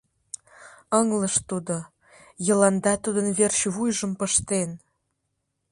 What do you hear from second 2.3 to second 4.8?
Йыланда тудын верч вуйжым пыштен!!!